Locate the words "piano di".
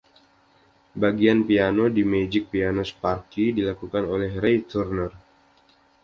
1.49-2.01